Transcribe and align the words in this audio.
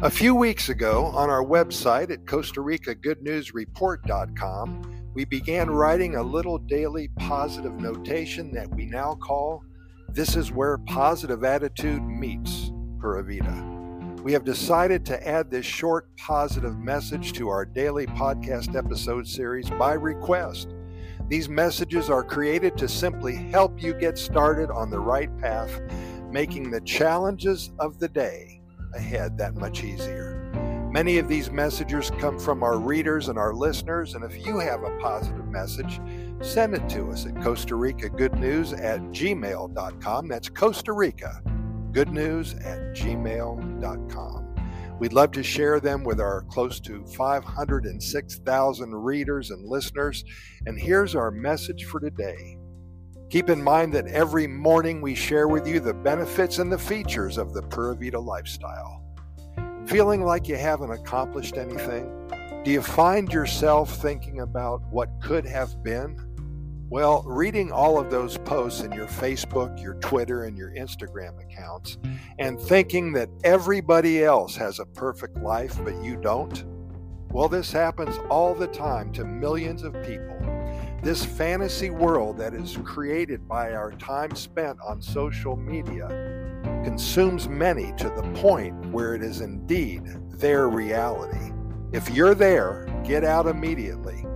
A 0.00 0.10
few 0.10 0.32
weeks 0.32 0.68
ago, 0.68 1.06
on 1.06 1.28
our 1.28 1.44
website 1.44 2.12
at 2.12 2.24
Costa 2.24 2.60
Rica 2.60 2.94
Good 2.94 3.20
News 3.20 3.52
Report.com, 3.52 5.10
we 5.12 5.24
began 5.24 5.68
writing 5.68 6.14
a 6.14 6.22
little 6.22 6.56
daily 6.56 7.08
positive 7.16 7.80
notation 7.80 8.52
that 8.52 8.72
we 8.76 8.86
now 8.86 9.16
call 9.16 9.64
This 10.10 10.36
is 10.36 10.52
Where 10.52 10.78
Positive 10.78 11.42
Attitude 11.42 12.04
Meets 12.04 12.70
Pura 13.00 13.24
Vida. 13.24 14.22
We 14.22 14.32
have 14.34 14.44
decided 14.44 15.04
to 15.06 15.26
add 15.26 15.50
this 15.50 15.66
short 15.66 16.16
positive 16.16 16.78
message 16.78 17.32
to 17.32 17.48
our 17.48 17.64
daily 17.64 18.06
podcast 18.06 18.76
episode 18.76 19.26
series 19.26 19.68
by 19.68 19.94
request. 19.94 20.76
These 21.26 21.48
messages 21.48 22.08
are 22.08 22.22
created 22.22 22.78
to 22.78 22.86
simply 22.86 23.34
help 23.34 23.82
you 23.82 23.94
get 23.94 24.16
started 24.16 24.70
on 24.70 24.90
the 24.90 25.00
right 25.00 25.36
path, 25.40 25.80
making 26.30 26.70
the 26.70 26.82
challenges 26.82 27.72
of 27.80 27.98
the 27.98 28.08
day 28.08 28.57
ahead 28.94 29.38
that 29.38 29.54
much 29.54 29.84
easier. 29.84 30.34
Many 30.90 31.18
of 31.18 31.28
these 31.28 31.50
messages 31.50 32.10
come 32.18 32.38
from 32.38 32.62
our 32.62 32.78
readers 32.78 33.28
and 33.28 33.38
our 33.38 33.52
listeners, 33.52 34.14
and 34.14 34.24
if 34.24 34.46
you 34.46 34.58
have 34.58 34.82
a 34.82 34.98
positive 34.98 35.46
message, 35.48 36.00
send 36.40 36.74
it 36.74 36.88
to 36.88 37.10
us 37.10 37.26
at 37.26 37.40
Costa 37.42 37.76
Rica 37.76 38.08
Good 38.08 38.34
News 38.38 38.72
at 38.72 39.00
gmail.com. 39.00 40.28
That's 40.28 40.48
Costa 40.48 40.92
Rica 40.92 41.42
Good 41.92 42.10
News 42.10 42.54
at 42.54 42.94
gmail.com. 42.94 44.48
We'd 44.98 45.12
love 45.12 45.30
to 45.32 45.42
share 45.42 45.78
them 45.78 46.04
with 46.04 46.20
our 46.20 46.42
close 46.48 46.80
to 46.80 47.04
506,000 47.06 48.94
readers 48.94 49.50
and 49.50 49.64
listeners. 49.64 50.24
And 50.66 50.78
here's 50.78 51.14
our 51.14 51.30
message 51.30 51.84
for 51.84 52.00
today. 52.00 52.56
Keep 53.30 53.50
in 53.50 53.62
mind 53.62 53.92
that 53.92 54.06
every 54.06 54.46
morning 54.46 55.02
we 55.02 55.14
share 55.14 55.48
with 55.48 55.68
you 55.68 55.80
the 55.80 55.92
benefits 55.92 56.58
and 56.58 56.72
the 56.72 56.78
features 56.78 57.36
of 57.36 57.52
the 57.52 57.60
Pura 57.60 57.94
Vida 57.94 58.18
lifestyle. 58.18 59.02
Feeling 59.86 60.24
like 60.24 60.48
you 60.48 60.56
haven't 60.56 60.90
accomplished 60.90 61.58
anything? 61.58 62.10
Do 62.64 62.70
you 62.70 62.80
find 62.80 63.30
yourself 63.30 63.96
thinking 63.96 64.40
about 64.40 64.80
what 64.90 65.10
could 65.20 65.44
have 65.44 65.82
been? 65.82 66.18
Well, 66.88 67.22
reading 67.26 67.70
all 67.70 68.00
of 68.00 68.10
those 68.10 68.38
posts 68.38 68.80
in 68.80 68.92
your 68.92 69.06
Facebook, 69.06 69.82
your 69.82 69.96
Twitter, 69.96 70.44
and 70.44 70.56
your 70.56 70.70
Instagram 70.70 71.38
accounts, 71.38 71.98
and 72.38 72.58
thinking 72.58 73.12
that 73.12 73.28
everybody 73.44 74.24
else 74.24 74.56
has 74.56 74.78
a 74.78 74.86
perfect 74.86 75.36
life 75.36 75.78
but 75.84 76.02
you 76.02 76.16
don't? 76.16 76.64
Well, 77.30 77.50
this 77.50 77.70
happens 77.70 78.16
all 78.30 78.54
the 78.54 78.68
time 78.68 79.12
to 79.12 79.26
millions 79.26 79.82
of 79.82 79.92
people. 80.02 80.37
This 81.00 81.24
fantasy 81.24 81.90
world 81.90 82.38
that 82.38 82.54
is 82.54 82.76
created 82.82 83.46
by 83.46 83.72
our 83.72 83.92
time 83.92 84.34
spent 84.34 84.78
on 84.84 85.00
social 85.00 85.56
media 85.56 86.08
consumes 86.82 87.48
many 87.48 87.92
to 87.98 88.08
the 88.10 88.28
point 88.34 88.74
where 88.90 89.14
it 89.14 89.22
is 89.22 89.40
indeed 89.40 90.02
their 90.32 90.68
reality. 90.68 91.52
If 91.92 92.10
you're 92.10 92.34
there, 92.34 92.84
get 93.04 93.22
out 93.22 93.46
immediately. 93.46 94.26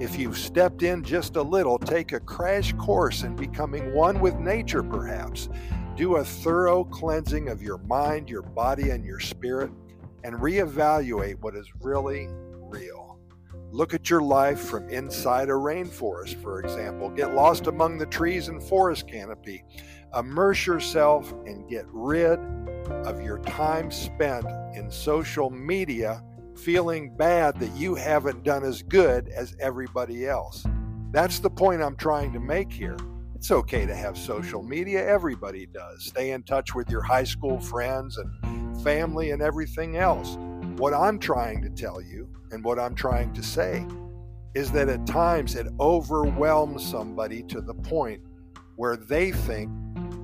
If 0.00 0.18
you've 0.18 0.36
stepped 0.36 0.82
in 0.82 1.04
just 1.04 1.36
a 1.36 1.42
little, 1.42 1.78
take 1.78 2.10
a 2.10 2.18
crash 2.20 2.72
course 2.72 3.22
in 3.22 3.36
becoming 3.36 3.94
one 3.94 4.18
with 4.18 4.34
nature, 4.40 4.82
perhaps. 4.82 5.48
Do 5.94 6.16
a 6.16 6.24
thorough 6.24 6.82
cleansing 6.82 7.48
of 7.48 7.62
your 7.62 7.78
mind, 7.78 8.28
your 8.28 8.42
body, 8.42 8.90
and 8.90 9.04
your 9.04 9.20
spirit, 9.20 9.70
and 10.24 10.34
reevaluate 10.34 11.38
what 11.38 11.54
is 11.54 11.68
really 11.80 12.26
real. 12.58 13.11
Look 13.72 13.94
at 13.94 14.10
your 14.10 14.20
life 14.20 14.60
from 14.60 14.90
inside 14.90 15.48
a 15.48 15.52
rainforest, 15.52 16.34
for 16.42 16.60
example. 16.60 17.08
Get 17.08 17.34
lost 17.34 17.68
among 17.68 17.96
the 17.96 18.04
trees 18.04 18.48
and 18.48 18.62
forest 18.62 19.08
canopy. 19.08 19.64
Immerse 20.14 20.66
yourself 20.66 21.32
and 21.46 21.66
get 21.70 21.86
rid 21.88 22.38
of 23.06 23.22
your 23.22 23.38
time 23.38 23.90
spent 23.90 24.44
in 24.74 24.90
social 24.90 25.48
media 25.48 26.22
feeling 26.54 27.16
bad 27.16 27.58
that 27.60 27.74
you 27.74 27.94
haven't 27.94 28.42
done 28.44 28.62
as 28.62 28.82
good 28.82 29.30
as 29.30 29.56
everybody 29.58 30.26
else. 30.26 30.66
That's 31.10 31.38
the 31.38 31.48
point 31.48 31.82
I'm 31.82 31.96
trying 31.96 32.34
to 32.34 32.40
make 32.40 32.70
here. 32.70 32.98
It's 33.34 33.50
okay 33.50 33.86
to 33.86 33.94
have 33.96 34.18
social 34.18 34.62
media, 34.62 35.02
everybody 35.02 35.64
does. 35.64 36.04
Stay 36.04 36.32
in 36.32 36.42
touch 36.42 36.74
with 36.74 36.90
your 36.90 37.02
high 37.02 37.24
school 37.24 37.58
friends 37.58 38.18
and 38.18 38.82
family 38.82 39.30
and 39.30 39.40
everything 39.40 39.96
else. 39.96 40.36
What 40.82 40.94
I'm 40.94 41.20
trying 41.20 41.62
to 41.62 41.70
tell 41.70 42.02
you 42.02 42.28
and 42.50 42.64
what 42.64 42.76
I'm 42.76 42.96
trying 42.96 43.32
to 43.34 43.42
say 43.44 43.86
is 44.52 44.72
that 44.72 44.88
at 44.88 45.06
times 45.06 45.54
it 45.54 45.68
overwhelms 45.78 46.84
somebody 46.84 47.44
to 47.44 47.60
the 47.60 47.72
point 47.72 48.20
where 48.74 48.96
they 48.96 49.30
think 49.30 49.70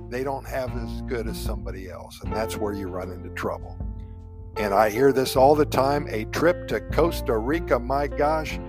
they 0.09 0.21
don't 0.21 0.45
have 0.45 0.75
as 0.75 1.01
good 1.03 1.29
as 1.29 1.39
somebody 1.39 1.89
else. 1.89 2.19
And 2.21 2.35
that's 2.35 2.57
where 2.57 2.73
you 2.73 2.89
run 2.89 3.09
into 3.09 3.29
trouble. 3.29 3.77
And 4.57 4.73
I 4.73 4.89
hear 4.89 5.13
this 5.13 5.37
all 5.37 5.55
the 5.55 5.65
time 5.65 6.09
a 6.09 6.25
trip 6.25 6.67
to 6.67 6.81
Costa 6.81 7.37
Rica, 7.37 7.79
my 7.79 8.07
gosh, 8.07 8.59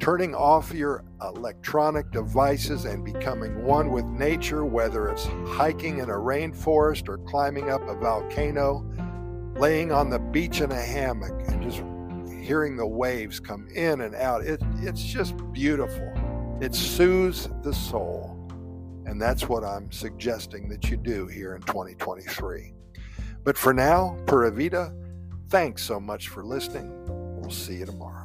turning 0.00 0.34
off 0.34 0.74
your 0.74 1.04
electronic 1.22 2.10
devices 2.10 2.86
and 2.86 3.04
becoming 3.04 3.62
one 3.62 3.92
with 3.92 4.04
nature, 4.04 4.64
whether 4.64 5.06
it's 5.06 5.26
hiking 5.46 6.00
in 6.00 6.10
a 6.10 6.14
rainforest 6.14 7.08
or 7.08 7.18
climbing 7.18 7.70
up 7.70 7.86
a 7.86 7.94
volcano, 7.94 8.84
laying 9.56 9.92
on 9.92 10.10
the 10.10 10.18
beach 10.18 10.60
in 10.60 10.70
a 10.72 10.80
hammock 10.80 11.40
and 11.48 11.62
just 11.62 11.82
hearing 12.44 12.76
the 12.76 12.86
waves 12.86 13.40
come 13.40 13.68
in 13.74 14.02
and 14.02 14.14
out. 14.14 14.44
It, 14.44 14.60
it's 14.78 15.02
just 15.02 15.34
beautiful. 15.52 16.12
It 16.60 16.74
soothes 16.74 17.48
the 17.62 17.72
soul. 17.72 18.30
And 19.06 19.20
that's 19.20 19.48
what 19.48 19.64
I'm 19.64 19.92
suggesting 19.92 20.68
that 20.70 20.90
you 20.90 20.96
do 20.96 21.26
here 21.26 21.54
in 21.54 21.62
2023. 21.62 22.72
But 23.44 23.58
for 23.58 23.74
now, 23.74 24.18
Pura 24.26 24.50
Vida, 24.50 24.94
thanks 25.50 25.82
so 25.82 26.00
much 26.00 26.28
for 26.28 26.44
listening. 26.44 26.90
We'll 27.38 27.50
see 27.50 27.76
you 27.76 27.86
tomorrow. 27.86 28.23